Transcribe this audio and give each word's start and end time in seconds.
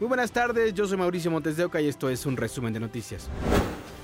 Muy 0.00 0.08
buenas 0.08 0.32
tardes, 0.32 0.72
yo 0.72 0.86
soy 0.86 0.96
Mauricio 0.96 1.30
Montes 1.30 1.58
de 1.58 1.64
Oca 1.64 1.78
y 1.78 1.86
esto 1.86 2.08
es 2.08 2.24
un 2.24 2.38
resumen 2.38 2.72
de 2.72 2.80
noticias. 2.80 3.28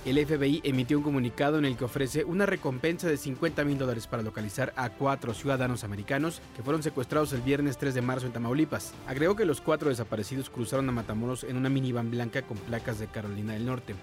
El 0.04 0.24
FBI 0.26 0.60
emitió 0.62 0.98
un 0.98 1.02
comunicado 1.02 1.56
en 1.56 1.64
el 1.64 1.74
que 1.74 1.84
ofrece 1.84 2.22
una 2.22 2.44
recompensa 2.44 3.08
de 3.08 3.16
50 3.16 3.64
mil 3.64 3.78
dólares 3.78 4.06
para 4.06 4.22
localizar 4.22 4.74
a 4.76 4.90
cuatro 4.90 5.32
ciudadanos 5.32 5.84
americanos 5.84 6.42
que 6.54 6.62
fueron 6.62 6.82
secuestrados 6.82 7.32
el 7.32 7.40
viernes 7.40 7.78
3 7.78 7.94
de 7.94 8.02
marzo 8.02 8.26
en 8.26 8.34
Tamaulipas. 8.34 8.92
Agregó 9.06 9.36
que 9.36 9.46
los 9.46 9.62
cuatro 9.62 9.88
desaparecidos 9.88 10.50
cruzaron 10.50 10.86
a 10.90 10.92
Matamoros 10.92 11.44
en 11.44 11.56
una 11.56 11.70
minivan 11.70 12.10
blanca 12.10 12.42
con 12.42 12.58
placas 12.58 12.98
de 12.98 13.06
Carolina 13.06 13.54
del 13.54 13.64
Norte. 13.64 13.94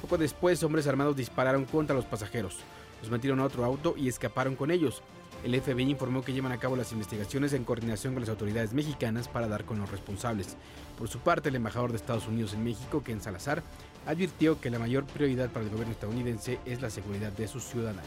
Poco 0.00 0.16
después, 0.16 0.62
hombres 0.62 0.86
armados 0.86 1.14
dispararon 1.14 1.66
contra 1.66 1.94
los 1.94 2.06
pasajeros. 2.06 2.56
Los 3.02 3.10
metieron 3.10 3.40
a 3.40 3.44
otro 3.44 3.64
auto 3.64 3.94
y 3.96 4.08
escaparon 4.08 4.56
con 4.56 4.70
ellos. 4.70 5.02
El 5.44 5.60
FBI 5.60 5.90
informó 5.90 6.22
que 6.24 6.32
llevan 6.32 6.52
a 6.52 6.58
cabo 6.58 6.74
las 6.74 6.92
investigaciones 6.92 7.52
en 7.52 7.64
coordinación 7.64 8.14
con 8.14 8.22
las 8.22 8.30
autoridades 8.30 8.72
mexicanas 8.72 9.28
para 9.28 9.46
dar 9.46 9.64
con 9.64 9.78
los 9.78 9.90
responsables. 9.90 10.56
Por 10.96 11.08
su 11.08 11.18
parte, 11.18 11.50
el 11.50 11.56
embajador 11.56 11.90
de 11.90 11.96
Estados 11.96 12.26
Unidos 12.26 12.54
en 12.54 12.64
México, 12.64 13.02
Ken 13.04 13.20
Salazar, 13.20 13.62
advirtió 14.06 14.60
que 14.60 14.70
la 14.70 14.78
mayor 14.78 15.04
prioridad 15.04 15.50
para 15.50 15.64
el 15.64 15.70
gobierno 15.70 15.92
estadounidense 15.92 16.58
es 16.64 16.80
la 16.80 16.88
seguridad 16.88 17.32
de 17.32 17.46
sus 17.46 17.64
ciudadanos. 17.64 18.04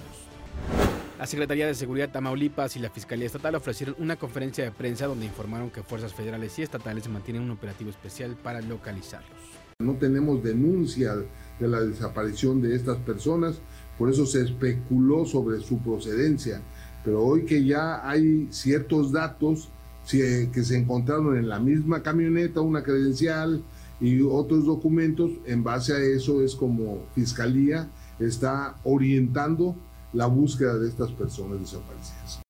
La 1.19 1.25
Secretaría 1.25 1.66
de 1.66 1.73
Seguridad 1.73 2.11
Tamaulipas 2.11 2.75
y 2.75 2.80
la 2.80 2.91
Fiscalía 2.91 3.25
Estatal 3.25 3.55
ofrecieron 3.55 3.95
una 3.97 4.17
conferencia 4.17 4.63
de 4.63 4.72
prensa 4.72 5.08
donde 5.08 5.25
informaron 5.25 5.72
que 5.72 5.81
fuerzas 5.81 6.13
federales 6.13 6.58
y 6.59 6.61
estatales 6.61 7.09
mantienen 7.09 7.44
un 7.44 7.52
operativo 7.52 7.89
especial 7.89 8.35
para 8.35 8.61
localizarlos. 8.61 9.38
No 9.80 9.94
tenemos 9.95 10.44
denuncia 10.44 11.16
de 11.59 11.67
la 11.67 11.81
desaparición 11.81 12.61
de 12.61 12.75
estas 12.75 12.97
personas, 12.97 13.61
por 13.97 14.09
eso 14.09 14.25
se 14.25 14.43
especuló 14.43 15.25
sobre 15.25 15.59
su 15.59 15.79
procedencia 15.79 16.61
pero 17.07 17.23
hoy 17.23 17.45
que 17.45 17.63
ya 17.63 18.05
hay 18.05 18.49
ciertos 18.51 19.13
datos 19.13 19.69
que 20.11 20.63
se 20.63 20.77
encontraron 20.77 21.38
en 21.38 21.47
la 21.47 21.57
misma 21.57 22.03
camioneta, 22.03 22.59
una 22.59 22.83
credencial 22.83 23.63
y 24.02 24.19
otros 24.22 24.66
documentos, 24.66 25.31
en 25.45 25.63
base 25.63 25.94
a 25.94 25.99
eso 25.99 26.41
es 26.41 26.53
como 26.53 27.05
Fiscalía 27.16 27.89
está 28.19 28.75
orientando 28.83 29.73
la 30.11 30.25
búsqueda 30.25 30.77
de 30.77 30.89
estas 30.89 31.11
personas 31.11 31.61
desaparecidas. 31.61 32.47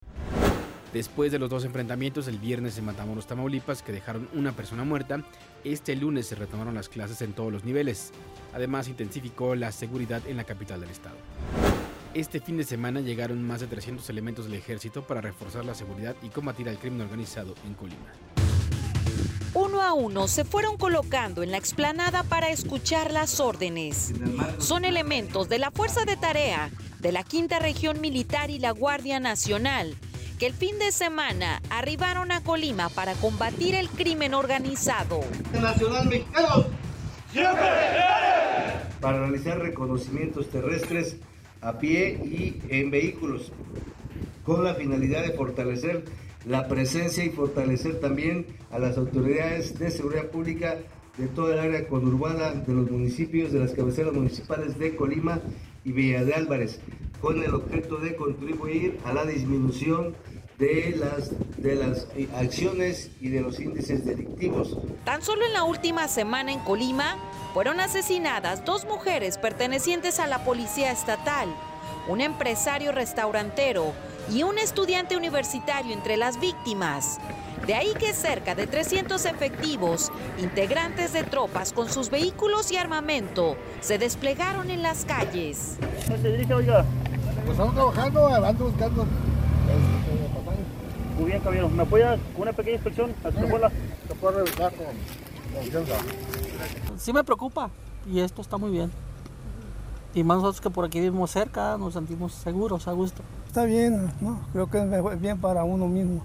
Después 0.98 1.32
de 1.32 1.38
los 1.38 1.52
dos 1.52 1.64
enfrentamientos 1.64 2.28
el 2.28 2.40
viernes 2.40 2.76
en 2.80 2.86
Matamoros, 2.86 3.28
Tamaulipas, 3.28 3.84
que 3.84 3.92
dejaron 3.92 4.28
una 4.34 4.54
persona 4.54 4.84
muerta, 4.84 5.24
este 5.64 5.96
lunes 5.96 6.26
se 6.26 6.34
retomaron 6.34 6.74
las 6.74 6.90
clases 6.90 7.22
en 7.22 7.34
todos 7.34 7.54
los 7.54 7.64
niveles. 7.64 8.10
Además, 8.52 8.88
intensificó 8.88 9.54
la 9.54 9.72
seguridad 9.72 10.24
en 10.26 10.38
la 10.38 10.44
capital 10.44 10.82
del 10.82 10.90
estado. 10.90 11.16
Este 12.16 12.40
fin 12.40 12.58
de 12.58 12.64
semana 12.64 13.00
llegaron 13.02 13.46
más 13.46 13.60
de 13.60 13.68
300 13.68 14.10
elementos 14.10 14.46
del 14.46 14.56
ejército 14.56 15.06
para 15.06 15.22
reforzar 15.22 15.66
la 15.66 15.76
seguridad 15.76 16.16
y 16.24 16.30
combatir 16.30 16.68
al 16.68 16.80
crimen 16.80 17.02
organizado 17.02 17.54
en 17.68 17.76
Colima. 17.76 18.12
Uno 19.54 19.84
a 19.84 19.94
uno 19.94 20.28
se 20.28 20.46
fueron 20.46 20.78
colocando 20.78 21.44
en 21.44 21.52
la 21.52 21.58
explanada 21.58 22.24
para 22.24 22.50
escuchar 22.50 23.12
las 23.12 23.40
órdenes. 23.40 24.16
Son 24.58 24.84
elementos 24.84 25.48
de 25.48 25.60
la 25.60 25.70
Fuerza 25.70 26.06
de 26.06 26.18
Tarea, 26.18 26.72
de 27.00 27.12
la 27.12 27.24
Quinta 27.24 27.60
Región 27.60 28.02
Militar 28.02 28.50
y 28.50 28.58
la 28.58 28.72
Guardia 28.72 29.20
Nacional, 29.20 29.96
que 30.38 30.46
el 30.46 30.54
fin 30.54 30.78
de 30.78 30.92
semana 30.92 31.62
arribaron 31.70 32.32
a 32.32 32.44
Colima 32.44 32.90
para 32.90 33.14
combatir 33.16 33.76
el 33.76 33.90
crimen 33.90 34.34
organizado. 34.34 35.22
Nacional 35.60 36.08
Mexicano, 36.08 36.66
para 39.02 39.20
realizar 39.20 39.60
reconocimientos 39.60 40.50
terrestres 40.50 41.18
a 41.62 41.80
pie 41.80 42.20
y 42.24 42.62
en 42.70 42.92
vehículos, 42.92 43.52
con 44.44 44.64
la 44.64 44.76
finalidad 44.76 45.24
de 45.24 45.32
fortalecer 45.32 46.06
la 46.46 46.68
presencia 46.68 47.26
y 47.26 47.30
fortalecer 47.30 48.00
también 48.00 48.46
a 48.72 48.80
las 48.80 48.98
autoridades 48.98 49.78
de 49.78 49.92
seguridad 49.92 50.28
pública 50.28 50.78
de 51.18 51.28
toda 51.28 51.56
el 51.56 51.60
área 51.60 51.88
conurbada 51.88 52.54
de 52.54 52.74
los 52.74 52.90
municipios 52.92 53.52
de 53.52 53.60
las 53.60 53.74
cabeceras 53.74 54.14
municipales 54.14 54.78
de 54.78 54.96
Colima 54.96 55.42
y 55.84 55.92
Villa 55.92 56.24
de 56.24 56.36
Álvarez, 56.36 56.80
con 57.22 57.44
el 57.44 57.54
objeto 57.54 57.98
de 57.98 58.16
contribuir 58.16 59.00
a 59.06 59.14
la 59.14 59.26
disminución 59.26 60.16
de 60.58 60.96
las, 60.98 61.32
de 61.58 61.76
las 61.76 62.08
acciones 62.36 63.12
y 63.22 63.30
de 63.30 63.42
los 63.42 63.60
índices 63.60 64.06
delictivos. 64.06 64.78
Tan 65.06 65.22
solo 65.22 65.46
en 65.46 65.54
la 65.54 65.64
última 65.64 66.08
semana 66.08 66.52
en 66.52 66.60
Colima 66.60 67.16
fueron 67.54 67.80
asesinadas 67.80 68.66
dos 68.66 68.86
mujeres 68.86 69.38
pertenecientes 69.38 70.20
a 70.20 70.28
la 70.28 70.44
Policía 70.44 70.92
Estatal, 70.92 71.48
un 72.08 72.22
empresario 72.22 72.92
restaurantero 72.92 73.94
y 74.32 74.44
un 74.44 74.58
estudiante 74.58 75.16
universitario 75.16 75.94
entre 75.94 76.18
las 76.18 76.40
víctimas. 76.40 77.20
De 77.68 77.76
ahí 77.76 77.94
que 78.00 78.14
cerca 78.14 78.56
de 78.56 78.66
300 78.66 79.26
efectivos, 79.26 80.10
integrantes 80.40 81.12
de 81.12 81.24
tropas 81.24 81.74
con 81.74 81.90
sus 81.90 82.10
vehículos 82.10 82.72
y 82.72 82.78
armamento, 82.78 83.58
se 83.82 83.98
desplegaron 83.98 84.70
en 84.70 84.82
las 84.82 85.04
calles. 85.04 85.78
¿Cómo 86.06 86.18
se 86.22 86.32
dirige, 86.32 86.54
oiga? 86.54 86.86
Pues 87.44 87.52
estamos 87.52 87.76
trabajando, 87.76 88.28
ando 88.28 88.66
buscando. 88.66 89.06
Muy 91.18 91.26
bien, 91.26 91.42
caballero. 91.42 91.68
¿Me 91.68 91.84
apoya 91.84 92.18
con 92.32 92.44
una 92.44 92.54
pequeña 92.54 92.76
inspección 92.76 93.14
a 93.26 93.32
su 93.34 93.38
escuela? 93.38 93.70
Se 94.08 94.16
puede 94.16 94.38
revisar 94.38 94.74
con 94.74 94.86
Sí 96.98 97.12
me 97.12 97.26
preocupa 97.26 97.70
y 98.10 98.22
esto 98.22 98.42
está 98.42 98.56
muy 98.56 98.72
bien. 98.72 98.90
Y 100.14 100.24
más 100.24 100.38
nosotros 100.38 100.62
que 100.62 100.70
por 100.70 100.86
aquí 100.86 101.02
vivimos 101.02 101.32
cerca, 101.32 101.78
nos 101.78 101.96
sentimos 101.96 102.32
seguros, 102.32 102.88
a 102.88 102.94
gusto. 102.94 103.24
Está 103.46 103.66
bien, 103.66 104.10
¿no? 104.22 104.40
Creo 104.54 104.70
que 104.70 104.78
es 104.78 105.20
bien 105.20 105.38
para 105.38 105.66
uno 105.66 105.88
mismo. 105.88 106.24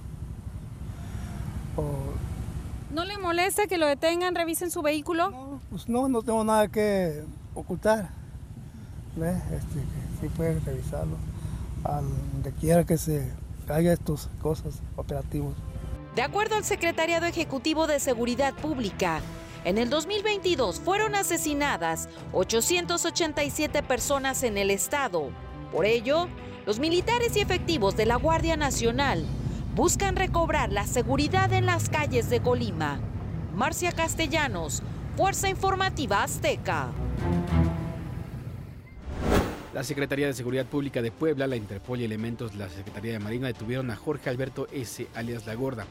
¿No 2.92 3.04
le 3.04 3.16
molesta 3.18 3.66
que 3.66 3.78
lo 3.78 3.86
detengan, 3.86 4.34
revisen 4.34 4.70
su 4.70 4.82
vehículo? 4.82 5.30
No, 5.30 5.60
pues 5.70 5.88
no, 5.88 6.08
no 6.08 6.22
tengo 6.22 6.44
nada 6.44 6.68
que 6.68 7.22
ocultar. 7.54 8.10
¿Ves? 9.16 9.36
Este, 9.36 9.80
sí 10.20 10.28
pueden 10.36 10.62
revisarlo. 10.64 11.16
A 11.84 12.02
donde 12.02 12.52
quiera 12.52 12.84
que 12.84 12.98
se 12.98 13.32
haga 13.68 13.92
estas 13.92 14.28
cosas 14.40 14.80
operativos. 14.96 15.54
De 16.14 16.22
acuerdo 16.22 16.56
al 16.56 16.64
Secretariado 16.64 17.24
Ejecutivo 17.24 17.86
de 17.86 17.98
Seguridad 17.98 18.52
Pública, 18.54 19.20
en 19.64 19.78
el 19.78 19.88
2022 19.88 20.80
fueron 20.80 21.14
asesinadas 21.14 22.08
887 22.32 23.82
personas 23.82 24.42
en 24.42 24.58
el 24.58 24.70
estado. 24.70 25.30
Por 25.72 25.86
ello, 25.86 26.28
los 26.66 26.78
militares 26.78 27.36
y 27.36 27.40
efectivos 27.40 27.96
de 27.96 28.04
la 28.04 28.16
Guardia 28.16 28.56
Nacional 28.56 29.24
buscan 29.74 30.16
recobrar 30.16 30.70
la 30.70 30.86
seguridad 30.86 31.52
en 31.52 31.64
las 31.66 31.88
calles 31.88 32.28
de 32.28 32.40
Colima. 32.40 33.00
Marcia 33.54 33.92
Castellanos, 33.92 34.82
Fuerza 35.16 35.48
Informativa 35.48 36.22
Azteca. 36.22 36.88
La 39.72 39.82
Secretaría 39.82 40.26
de 40.26 40.34
Seguridad 40.34 40.66
Pública 40.66 41.00
de 41.00 41.10
Puebla, 41.10 41.46
la 41.46 41.56
Interpol 41.56 42.00
y 42.00 42.04
elementos 42.04 42.52
de 42.52 42.58
la 42.58 42.68
Secretaría 42.68 43.12
de 43.12 43.18
Marina 43.18 43.46
detuvieron 43.46 43.90
a 43.90 43.96
Jorge 43.96 44.28
Alberto 44.28 44.68
S., 44.70 45.06
alias 45.14 45.46
La 45.46 45.54
Gorda. 45.54 45.86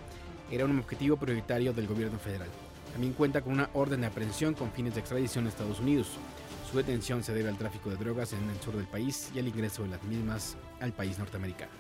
Era 0.52 0.66
un 0.66 0.78
objetivo 0.78 1.18
prioritario 1.18 1.74
del 1.74 1.88
gobierno 1.88 2.20
federal. 2.20 2.50
También 2.92 3.14
cuenta 3.14 3.42
con 3.42 3.54
una 3.54 3.70
orden 3.74 4.02
de 4.02 4.08
aprehensión 4.08 4.54
con 4.54 4.72
fines 4.72 4.94
de 4.94 5.00
extradición 5.00 5.46
a 5.48 5.50
Estados 5.50 5.80
Unidos. 5.80 6.10
Su 6.70 6.78
detención 6.78 7.24
se 7.24 7.34
debe 7.34 7.50
al 7.50 7.58
tráfico 7.58 7.90
de 7.90 7.96
drogas 7.96 8.34
en 8.34 8.48
el 8.50 8.60
sur 8.62 8.76
del 8.76 8.86
país 8.86 9.32
y 9.34 9.40
al 9.40 9.48
ingreso 9.48 9.82
de 9.82 9.90
las 9.90 10.04
mismas 10.04 10.56
al 10.80 10.94
país 10.94 11.18
norteamericano. 11.18 11.72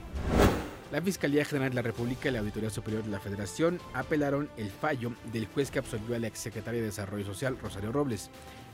La 0.91 1.01
Fiscalía 1.01 1.45
General 1.45 1.69
de 1.69 1.75
la 1.75 1.81
República 1.83 2.27
y 2.27 2.33
la 2.33 2.39
Auditoría 2.39 2.69
Superior 2.69 3.01
de 3.01 3.11
la 3.11 3.21
Federación 3.21 3.79
apelaron 3.93 4.49
el 4.57 4.69
fallo 4.69 5.13
del 5.31 5.47
juez 5.47 5.71
que 5.71 5.79
absolvió 5.79 6.17
a 6.17 6.19
la 6.19 6.27
exsecretaria 6.27 6.81
de 6.81 6.87
Desarrollo 6.87 7.25
Social, 7.25 7.57
Rosario 7.57 7.93
Robles, 7.93 8.29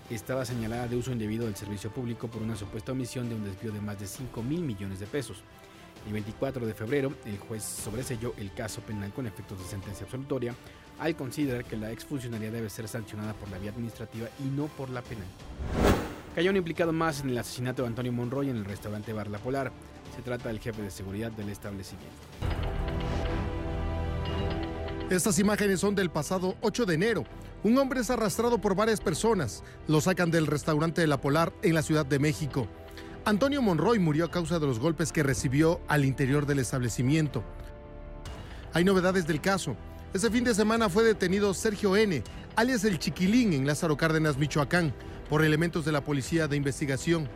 estaba 0.10 0.44
señalada 0.44 0.88
de 0.88 0.96
uso 0.96 1.12
indebido 1.12 1.46
del 1.46 1.56
servicio 1.56 1.92
público 1.92 2.28
por 2.28 2.42
una 2.42 2.56
supuesta 2.56 2.94
omisión 2.94 3.30
de 3.30 3.36
un 3.36 3.44
desvío 3.44 3.72
de 3.72 3.82
más 3.82 4.00
de 4.00 4.08
5 4.08 4.42
mil 4.42 4.62
millones 4.62 5.00
de 5.00 5.06
pesos. 5.06 5.44
El 6.08 6.14
24 6.14 6.66
de 6.66 6.74
febrero, 6.74 7.14
el 7.26 7.38
juez 7.38 7.62
sobreselló 7.64 8.34
el 8.38 8.52
caso 8.52 8.82
penal 8.82 9.14
con 9.14 9.28
efectos 9.28 9.60
de 9.60 9.66
sentencia 9.66 10.06
absolutoria 10.06 10.56
al 10.98 11.16
considerar 11.16 11.66
que 11.66 11.78
la 11.78 11.92
exfuncionaria 11.92 12.50
debe 12.50 12.72
ser 12.72 12.88
sancionada 12.88 13.34
por 13.34 13.50
la 13.52 13.60
vía 13.60 13.70
administrativa 13.70 14.28
y 14.40 14.48
no 14.48 14.66
por 14.66 14.90
la 14.90 15.04
penal. 15.04 15.28
Cayó 16.38 16.52
implicado 16.52 16.94
más 16.94 17.22
en 17.22 17.32
el 17.32 17.38
asesinato 17.40 17.82
de 17.82 17.88
Antonio 17.88 18.14
Monroy 18.14 18.52
en 18.52 18.58
el 18.58 18.66
restaurante 18.66 19.12
Bar 19.12 19.28
La 19.28 19.40
Polar. 19.40 19.72
Se 20.16 20.22
trata 20.22 20.50
del 20.50 20.60
jefe 20.60 20.84
de 20.84 20.92
seguridad 20.92 21.32
del 21.32 21.50
establecimiento. 21.50 22.16
Estas 25.10 25.40
imágenes 25.40 25.80
son 25.80 25.96
del 25.96 26.12
pasado 26.12 26.56
8 26.62 26.86
de 26.86 26.94
enero. 26.94 27.24
Un 27.64 27.76
hombre 27.80 28.02
es 28.02 28.12
arrastrado 28.12 28.62
por 28.62 28.76
varias 28.76 29.02
personas. 29.02 29.64
Lo 29.88 30.00
sacan 30.00 30.30
del 30.30 30.46
restaurante 30.46 31.02
de 31.02 31.08
La 31.08 31.20
Polar 31.20 31.52
en 31.64 31.74
la 31.74 31.82
Ciudad 31.82 32.06
de 32.06 32.20
México. 32.20 32.68
Antonio 33.26 33.64
Monroy 33.64 33.98
murió 33.98 34.26
a 34.26 34.30
causa 34.30 34.60
de 34.60 34.68
los 34.68 34.78
golpes 34.78 35.12
que 35.12 35.24
recibió 35.24 35.82
al 35.88 36.06
interior 36.06 36.46
del 36.46 36.60
establecimiento. 36.60 37.44
Hay 38.74 38.84
novedades 38.84 39.26
del 39.26 39.42
caso. 39.42 39.76
Ese 40.14 40.30
fin 40.30 40.44
de 40.44 40.54
semana 40.54 40.88
fue 40.88 41.04
detenido 41.04 41.52
Sergio 41.56 41.98
N., 41.98 42.22
alias 42.56 42.84
el 42.84 43.00
Chiquilín, 43.00 43.54
en 43.54 43.66
Lázaro 43.66 43.98
Cárdenas, 43.98 44.38
Michoacán, 44.38 44.94
por 45.30 45.44
elementos 45.44 45.86
de 45.86 45.92
la 45.92 46.04
Policía 46.04 46.48
de 46.48 46.56
Investigación. 46.56 47.28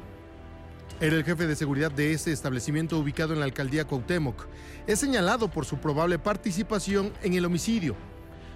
Era 1.00 1.16
el 1.16 1.24
jefe 1.24 1.48
de 1.48 1.56
seguridad 1.56 1.92
de 1.92 2.14
ese 2.14 2.32
establecimiento 2.32 2.98
ubicado 2.98 3.34
en 3.34 3.40
la 3.40 3.46
alcaldía 3.46 3.86
Cuauhtémoc. 3.86 4.48
Es 4.88 5.00
señalado 5.00 5.50
por 5.50 5.66
su 5.66 5.78
probable 5.78 6.20
participación 6.20 7.12
en 7.24 7.34
el 7.34 7.46
homicidio. 7.46 7.96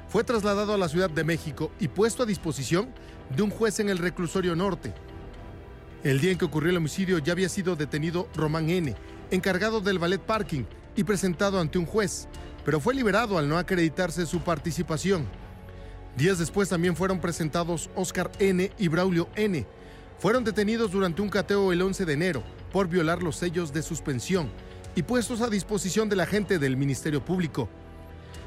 fue 0.07 0.23
trasladado 0.23 0.73
a 0.73 0.77
la 0.77 0.87
Ciudad 0.87 1.09
de 1.09 1.23
México 1.23 1.71
y 1.79 1.87
puesto 1.87 2.23
a 2.23 2.25
disposición 2.25 2.87
de 3.35 3.41
un 3.41 3.49
juez 3.49 3.79
en 3.79 3.89
el 3.89 3.97
reclusorio 3.97 4.55
norte. 4.55 4.93
El 6.03 6.21
día 6.21 6.31
en 6.31 6.37
que 6.37 6.45
ocurrió 6.45 6.69
el 6.69 6.77
homicidio 6.77 7.17
ya 7.17 7.33
había 7.33 7.49
sido 7.49 7.75
detenido 7.75 8.29
Román 8.35 8.69
N., 8.69 8.95
encargado 9.31 9.81
del 9.81 9.99
ballet 9.99 10.21
parking 10.21 10.63
y 10.95 11.03
presentado 11.03 11.59
ante 11.59 11.79
un 11.79 11.85
juez, 11.85 12.27
pero 12.63 12.79
fue 12.79 12.93
liberado 12.93 13.37
al 13.37 13.49
no 13.49 13.57
acreditarse 13.57 14.25
su 14.25 14.39
participación. 14.41 15.25
Días 16.17 16.37
después 16.37 16.69
también 16.69 16.95
fueron 16.95 17.19
presentados 17.19 17.89
Oscar 17.93 18.31
N. 18.39 18.71
y 18.77 18.87
Braulio 18.87 19.27
N. 19.35 19.65
Fueron 20.17 20.45
detenidos 20.45 20.91
durante 20.91 21.21
un 21.21 21.27
cateo 21.27 21.73
el 21.73 21.81
11 21.81 22.05
de 22.05 22.13
enero 22.13 22.43
por 22.71 22.87
violar 22.87 23.21
los 23.21 23.35
sellos 23.35 23.73
de 23.73 23.81
suspensión 23.81 24.49
y 24.95 25.03
puestos 25.03 25.41
a 25.41 25.49
disposición 25.49 26.07
de 26.07 26.15
la 26.15 26.25
del 26.25 26.77
Ministerio 26.77 27.23
Público. 27.23 27.67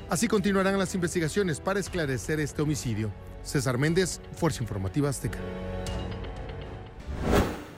Así 0.09 0.29
continuarán 0.29 0.79
las 0.79 0.95
investigaciones 0.95 1.61
para 1.61 1.79
esclarecer 1.79 2.41
este 2.41 2.63
homicidio. 2.63 3.11
César 3.43 3.77
Méndez, 3.77 4.23
Fuerza 4.33 4.63
Informativa 4.63 5.11
Azteca. 5.11 5.39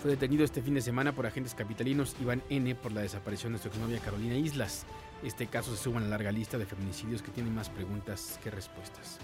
Fue 0.01 0.13
detenido 0.13 0.45
este 0.45 0.63
fin 0.63 0.75
de 0.75 0.83
semana 0.83 1.13
por 1.13 1.27
agentes 1.27 1.57
capitalinos 1.57 2.15
Iván 2.21 2.43
N. 2.49 2.77
por 2.77 2.93
la 2.93 3.01
desaparición 3.01 3.55
de 3.55 3.59
su 3.59 3.67
exnovia 3.67 3.99
Carolina 3.99 4.37
Islas. 4.37 4.87
Este 5.25 5.49
caso 5.49 5.75
se 5.75 5.83
suma 5.83 5.99
a 5.99 6.03
la 6.03 6.09
larga 6.11 6.31
lista 6.31 6.59
de 6.59 6.65
feminicidios 6.65 7.23
que 7.23 7.33
tienen 7.33 7.53
más 7.53 7.69
preguntas 7.69 8.39
que 8.43 8.53
respuestas. 8.53 9.19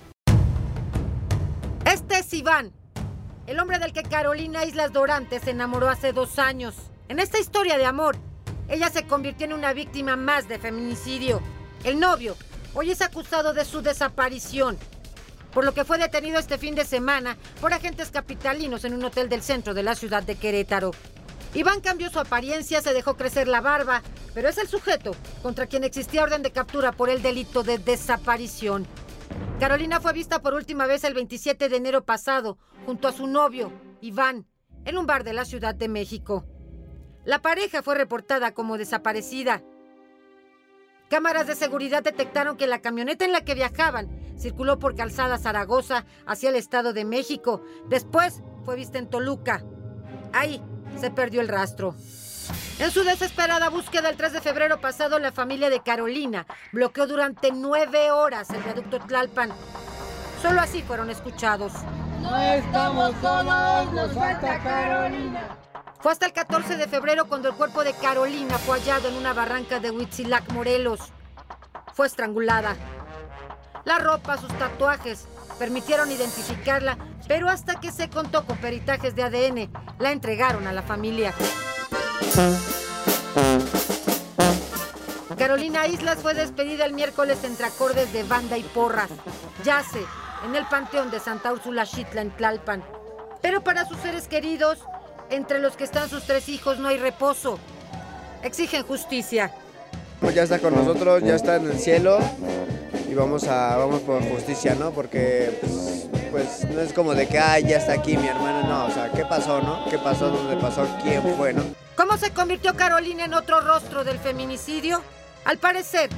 Iván, 2.32 2.72
el 3.46 3.60
hombre 3.60 3.78
del 3.78 3.92
que 3.92 4.02
Carolina 4.02 4.64
Islas 4.64 4.92
Dorante 4.92 5.38
se 5.38 5.50
enamoró 5.50 5.88
hace 5.88 6.12
dos 6.12 6.38
años. 6.38 6.74
En 7.08 7.18
esta 7.18 7.38
historia 7.38 7.78
de 7.78 7.84
amor, 7.84 8.16
ella 8.68 8.90
se 8.90 9.06
convirtió 9.06 9.46
en 9.46 9.52
una 9.52 9.72
víctima 9.72 10.16
más 10.16 10.48
de 10.48 10.58
feminicidio. 10.58 11.40
El 11.84 12.00
novio 12.00 12.36
hoy 12.74 12.90
es 12.90 13.00
acusado 13.02 13.52
de 13.52 13.64
su 13.64 13.80
desaparición, 13.80 14.76
por 15.52 15.64
lo 15.64 15.72
que 15.72 15.84
fue 15.84 15.98
detenido 15.98 16.38
este 16.38 16.58
fin 16.58 16.74
de 16.74 16.84
semana 16.84 17.36
por 17.60 17.72
agentes 17.72 18.10
capitalinos 18.10 18.84
en 18.84 18.94
un 18.94 19.04
hotel 19.04 19.28
del 19.28 19.42
centro 19.42 19.72
de 19.72 19.82
la 19.82 19.94
ciudad 19.94 20.22
de 20.22 20.36
Querétaro. 20.36 20.90
Iván 21.54 21.80
cambió 21.80 22.10
su 22.10 22.18
apariencia, 22.18 22.82
se 22.82 22.92
dejó 22.92 23.16
crecer 23.16 23.48
la 23.48 23.60
barba, 23.60 24.02
pero 24.34 24.48
es 24.48 24.58
el 24.58 24.68
sujeto 24.68 25.12
contra 25.42 25.66
quien 25.66 25.84
existía 25.84 26.22
orden 26.22 26.42
de 26.42 26.50
captura 26.50 26.92
por 26.92 27.08
el 27.08 27.22
delito 27.22 27.62
de 27.62 27.78
desaparición. 27.78 28.86
Carolina 29.60 30.00
fue 30.00 30.12
vista 30.12 30.42
por 30.42 30.54
última 30.54 30.86
vez 30.86 31.04
el 31.04 31.14
27 31.14 31.68
de 31.68 31.76
enero 31.76 32.04
pasado, 32.04 32.58
junto 32.84 33.08
a 33.08 33.12
su 33.12 33.26
novio, 33.26 33.72
Iván, 34.00 34.46
en 34.84 34.98
un 34.98 35.06
bar 35.06 35.24
de 35.24 35.32
la 35.32 35.44
Ciudad 35.44 35.74
de 35.74 35.88
México. 35.88 36.44
La 37.24 37.42
pareja 37.42 37.82
fue 37.82 37.94
reportada 37.94 38.52
como 38.52 38.78
desaparecida. 38.78 39.62
Cámaras 41.08 41.46
de 41.46 41.54
seguridad 41.54 42.02
detectaron 42.02 42.56
que 42.56 42.66
la 42.66 42.80
camioneta 42.80 43.24
en 43.24 43.32
la 43.32 43.44
que 43.44 43.54
viajaban 43.54 44.08
circuló 44.38 44.78
por 44.78 44.94
Calzada 44.94 45.38
Zaragoza 45.38 46.04
hacia 46.26 46.50
el 46.50 46.56
Estado 46.56 46.92
de 46.92 47.04
México. 47.04 47.62
Después 47.88 48.42
fue 48.64 48.76
vista 48.76 48.98
en 48.98 49.08
Toluca. 49.08 49.64
Ahí 50.32 50.62
se 51.00 51.10
perdió 51.10 51.40
el 51.40 51.48
rastro. 51.48 51.94
En 52.78 52.90
su 52.90 53.04
desesperada 53.04 53.70
búsqueda 53.70 54.10
el 54.10 54.16
3 54.18 54.34
de 54.34 54.40
febrero 54.42 54.80
pasado, 54.80 55.18
la 55.18 55.32
familia 55.32 55.70
de 55.70 55.80
Carolina 55.80 56.46
bloqueó 56.72 57.06
durante 57.06 57.50
nueve 57.50 58.10
horas 58.10 58.50
el 58.50 58.62
viaducto 58.62 58.98
Tlalpan. 58.98 59.50
Solo 60.42 60.60
así 60.60 60.82
fueron 60.82 61.08
escuchados. 61.08 61.72
No 62.20 62.36
estamos 62.36 63.14
solos, 63.22 63.92
nos 63.94 64.12
falta 64.12 64.62
Carolina. 64.62 65.56
Fue 66.00 66.12
hasta 66.12 66.26
el 66.26 66.34
14 66.34 66.76
de 66.76 66.86
febrero 66.86 67.26
cuando 67.26 67.48
el 67.48 67.54
cuerpo 67.54 67.82
de 67.82 67.94
Carolina 67.94 68.58
fue 68.58 68.78
hallado 68.78 69.08
en 69.08 69.14
una 69.14 69.32
barranca 69.32 69.80
de 69.80 69.90
Huitzilac, 69.90 70.52
Morelos. 70.52 71.00
Fue 71.94 72.06
estrangulada. 72.06 72.76
La 73.86 73.98
ropa, 73.98 74.36
sus 74.36 74.52
tatuajes, 74.58 75.26
permitieron 75.58 76.12
identificarla, 76.12 76.98
pero 77.26 77.48
hasta 77.48 77.80
que 77.80 77.90
se 77.90 78.10
contó 78.10 78.44
con 78.44 78.58
peritajes 78.58 79.14
de 79.16 79.22
ADN, 79.22 79.72
la 79.98 80.12
entregaron 80.12 80.66
a 80.66 80.72
la 80.72 80.82
familia. 80.82 81.32
Carolina 85.38 85.86
Islas 85.86 86.18
fue 86.20 86.34
despedida 86.34 86.84
el 86.84 86.92
miércoles 86.92 87.38
entre 87.44 87.66
acordes 87.66 88.12
de 88.12 88.22
banda 88.24 88.58
y 88.58 88.62
porras. 88.62 89.10
Yace 89.64 90.00
en 90.44 90.54
el 90.54 90.66
panteón 90.66 91.10
de 91.10 91.20
Santa 91.20 91.52
Úrsula 91.52 91.86
Xitla 91.86 92.22
en 92.22 92.30
Tlalpan. 92.30 92.82
Pero 93.42 93.62
para 93.62 93.86
sus 93.86 93.98
seres 93.98 94.28
queridos, 94.28 94.78
entre 95.30 95.60
los 95.60 95.76
que 95.76 95.84
están 95.84 96.08
sus 96.08 96.24
tres 96.24 96.48
hijos, 96.48 96.78
no 96.78 96.88
hay 96.88 96.98
reposo. 96.98 97.58
Exigen 98.42 98.82
justicia. 98.82 99.52
Pues 100.20 100.34
ya 100.34 100.42
está 100.42 100.58
con 100.58 100.74
nosotros, 100.74 101.22
ya 101.22 101.34
está 101.34 101.56
en 101.56 101.66
el 101.70 101.78
cielo 101.78 102.18
y 103.08 103.14
vamos 103.14 103.44
a 103.44 103.76
vamos 103.76 104.00
por 104.00 104.22
justicia, 104.28 104.74
¿no? 104.74 104.90
Porque 104.90 105.58
pues, 105.60 106.08
pues 106.30 106.64
no 106.70 106.80
es 106.80 106.92
como 106.92 107.14
de 107.14 107.28
que 107.28 107.38
ay, 107.38 107.64
ya 107.68 107.78
está 107.78 107.92
aquí 107.92 108.16
mi 108.16 108.26
hermano, 108.26 108.66
no, 108.68 108.86
o 108.86 108.90
sea, 108.90 109.12
¿qué 109.12 109.24
pasó, 109.24 109.60
no? 109.60 109.84
¿Qué 109.90 109.98
pasó? 109.98 110.28
¿Dónde 110.28 110.56
pasó? 110.56 110.86
¿Quién 111.02 111.22
fue, 111.36 111.52
no? 111.52 111.85
¿Cómo 111.96 112.18
se 112.18 112.30
convirtió 112.30 112.76
Carolina 112.76 113.24
en 113.24 113.32
otro 113.32 113.62
rostro 113.62 114.04
del 114.04 114.18
feminicidio? 114.18 115.00
Al 115.46 115.56
parecer, 115.56 116.10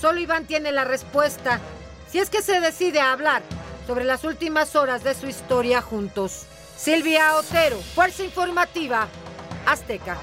solo 0.00 0.18
Iván 0.18 0.46
tiene 0.46 0.72
la 0.72 0.84
respuesta, 0.84 1.60
si 2.08 2.18
es 2.18 2.30
que 2.30 2.40
se 2.40 2.58
decide 2.60 3.00
a 3.00 3.12
hablar 3.12 3.42
sobre 3.86 4.04
las 4.04 4.24
últimas 4.24 4.74
horas 4.76 5.04
de 5.04 5.14
su 5.14 5.26
historia 5.26 5.82
juntos. 5.82 6.46
Silvia 6.78 7.36
Otero, 7.36 7.76
Fuerza 7.76 8.24
Informativa, 8.24 9.08
Azteca. 9.66 10.16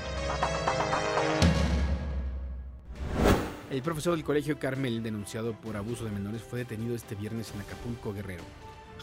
El 3.69 3.83
profesor 3.83 4.15
del 4.15 4.23
Colegio 4.23 4.57
Carmel, 4.57 5.03
denunciado 5.03 5.53
por 5.53 5.77
abuso 5.77 6.05
de 6.05 6.11
menores, 6.11 6.41
fue 6.41 6.59
detenido 6.59 6.95
este 6.95 7.13
viernes 7.13 7.51
en 7.53 7.61
Acapulco, 7.61 8.13
Guerrero. 8.13 8.43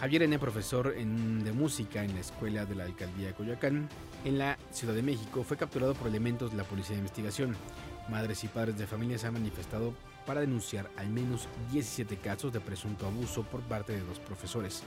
Javier 0.00 0.22
N., 0.22 0.38
profesor 0.38 0.94
de 0.94 1.52
música 1.52 2.02
en 2.02 2.14
la 2.14 2.20
escuela 2.20 2.64
de 2.64 2.74
la 2.74 2.84
alcaldía 2.84 3.26
de 3.26 3.34
Coyoacán, 3.34 3.86
en 4.24 4.38
la 4.38 4.56
Ciudad 4.70 4.94
de 4.94 5.02
México, 5.02 5.44
fue 5.44 5.58
capturado 5.58 5.92
por 5.92 6.08
elementos 6.08 6.52
de 6.52 6.56
la 6.56 6.64
Policía 6.64 6.92
de 6.92 7.00
Investigación. 7.00 7.54
Madres 8.08 8.42
y 8.42 8.48
padres 8.48 8.78
de 8.78 8.86
familia 8.86 9.18
se 9.18 9.26
han 9.26 9.34
manifestado 9.34 9.92
para 10.24 10.40
denunciar 10.40 10.90
al 10.96 11.10
menos 11.10 11.48
17 11.70 12.16
casos 12.16 12.50
de 12.50 12.60
presunto 12.60 13.06
abuso 13.06 13.42
por 13.42 13.60
parte 13.60 13.92
de 13.92 14.00
dos 14.00 14.18
profesores. 14.20 14.84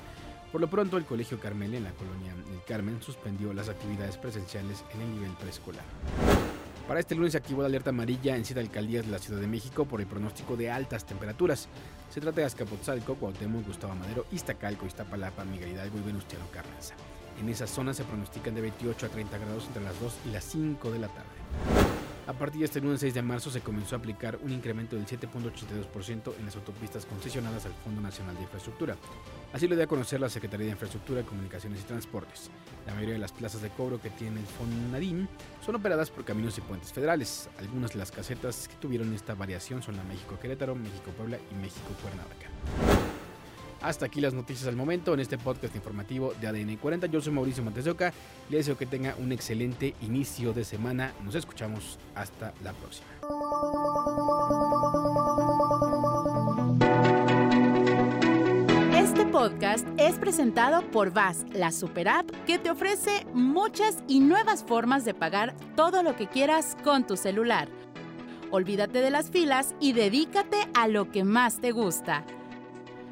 Por 0.52 0.62
lo 0.62 0.68
pronto, 0.68 0.98
el 0.98 1.06
Colegio 1.06 1.40
Carmel 1.40 1.76
en 1.76 1.84
la 1.84 1.92
colonia 1.92 2.34
del 2.34 2.64
Carmen 2.68 3.00
suspendió 3.00 3.54
las 3.54 3.70
actividades 3.70 4.18
presenciales 4.18 4.84
en 4.96 5.02
el 5.02 5.12
nivel 5.14 5.32
preescolar. 5.34 5.86
Para 6.88 7.00
este 7.00 7.16
lunes 7.16 7.32
se 7.32 7.38
activó 7.38 7.62
la 7.62 7.68
alerta 7.68 7.92
amarilla 7.92 8.36
en 8.36 8.44
siete 8.44 8.60
alcaldías 8.60 9.06
de 9.06 9.12
la 9.12 9.20
Ciudad 9.20 9.40
de 9.40 9.48
México 9.48 9.86
por 9.86 10.02
el 10.02 10.08
pronóstico 10.08 10.58
de 10.58 10.70
altas 10.70 11.06
temperaturas. 11.06 11.70
Se 12.10 12.20
trata 12.20 12.42
de 12.42 12.46
Azcapotzalco, 12.46 13.16
Cuauhtémoc, 13.16 13.66
Gustavo 13.66 13.96
Madero, 13.96 14.26
Iztacalco, 14.32 14.86
Iztapalapa, 14.86 15.46
Miguel 15.46 15.72
Hidalgo 15.72 15.98
y 16.00 16.02
Venustiano 16.02 16.46
Carranza. 16.52 16.96
En 17.40 17.48
esa 17.48 17.68
zona 17.68 17.94
se 17.94 18.04
pronostican 18.04 18.54
de 18.54 18.62
28 18.62 19.06
a 19.06 19.10
30 19.10 19.38
grados 19.38 19.66
entre 19.68 19.84
las 19.84 20.00
2 20.00 20.14
y 20.28 20.32
las 20.32 20.44
5 20.44 20.92
de 20.92 21.00
la 21.00 21.08
tarde. 21.08 21.73
A 22.26 22.32
partir 22.32 22.60
de 22.60 22.66
este 22.66 22.80
lunes 22.80 23.02
6 23.02 23.16
de 23.16 23.22
marzo 23.22 23.52
se 23.52 23.60
comenzó 23.60 23.96
a 23.96 24.00
aplicar 24.00 24.40
un 24.42 24.52
incremento 24.52 24.96
del 24.96 25.06
7.82% 25.06 26.34
en 26.40 26.46
las 26.46 26.56
autopistas 26.56 27.06
concesionadas 27.06 27.66
al 27.66 27.74
Fondo 27.84 28.00
Nacional 28.00 28.36
de 28.36 28.44
Infraestructura. 28.44 28.96
Así 29.52 29.68
lo 29.68 29.76
dio 29.76 29.84
a 29.84 29.88
conocer 29.88 30.22
la 30.22 30.30
Secretaría 30.30 30.68
de 30.68 30.72
Infraestructura, 30.72 31.24
Comunicaciones 31.24 31.82
y 31.82 31.84
Transportes. 31.84 32.50
La 32.88 32.94
mayoría 32.94 33.16
de 33.16 33.20
las 33.20 33.34
plazas 33.34 33.62
de 33.62 33.70
cobro 33.72 34.02
que 34.02 34.10
tiene 34.10 34.40
el 34.40 34.46
FONADIN 34.46 35.28
son 35.66 35.76
operadas 35.76 36.10
por 36.12 36.24
caminos 36.24 36.58
y 36.58 36.62
puentes 36.62 36.94
federales. 36.94 37.50
Algunas 37.58 37.92
de 37.92 38.00
las 38.00 38.12
casetas 38.12 38.70
que 38.70 38.76
tuvieron 38.76 39.14
esta 39.14 39.36
variación 39.36 39.84
son 39.84 39.98
la 39.98 40.04
México 40.04 40.40
Querétaro, 40.40 40.76
México 40.76 41.12
Puebla 41.18 41.38
y 41.52 41.56
México 41.56 41.90
Cuernavaca. 42.02 43.03
Hasta 43.84 44.06
aquí 44.06 44.22
las 44.22 44.34
noticias 44.34 44.66
al 44.70 44.78
momento 44.78 45.14
en 45.14 45.20
este 45.20 45.38
podcast 45.38 45.76
informativo 45.76 46.34
de 46.40 46.48
ADN 46.48 46.78
40. 46.78 47.08
Yo 47.08 47.20
soy 47.20 47.34
Mauricio 47.34 47.66
Montes 47.66 47.84
de 47.84 47.92
Oca. 47.92 48.14
Le 48.50 48.58
deseo 48.58 48.78
que 48.78 48.86
tenga 48.86 49.14
un 49.20 49.34
excelente 49.34 49.94
inicio 50.02 50.54
de 50.54 50.64
semana. 50.64 51.12
Nos 51.22 51.36
escuchamos 51.36 52.00
hasta 52.16 52.54
la 52.64 52.72
próxima. 52.72 53.10
Este 58.96 59.26
podcast 59.26 59.86
es 59.98 60.16
presentado 60.16 60.90
por 60.92 61.12
VAS, 61.12 61.46
la 61.52 61.74
super 61.74 62.08
app 62.08 62.32
que 62.48 62.60
te 62.60 62.72
ofrece 62.72 63.28
muchas 63.34 63.98
y 64.08 64.22
nuevas 64.22 64.64
formas 64.64 65.04
de 65.04 65.14
pagar 65.14 65.54
todo 65.76 66.04
lo 66.04 66.16
que 66.16 66.28
quieras 66.28 66.78
con 66.86 67.06
tu 67.06 67.18
celular. 67.18 67.68
Olvídate 68.50 69.02
de 69.02 69.10
las 69.10 69.30
filas 69.30 69.76
y 69.82 69.92
dedícate 69.92 70.70
a 70.74 70.88
lo 70.88 71.12
que 71.12 71.26
más 71.26 71.60
te 71.60 71.72
gusta 71.72 72.24